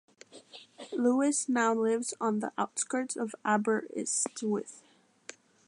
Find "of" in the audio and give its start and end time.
3.15-3.35